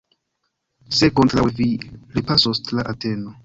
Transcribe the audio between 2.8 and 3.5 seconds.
Ateno!